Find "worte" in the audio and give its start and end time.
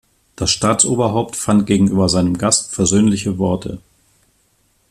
3.37-3.77